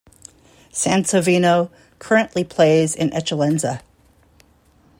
[0.71, 1.69] Sansovino
[1.99, 3.83] currently plays in Eccellenza.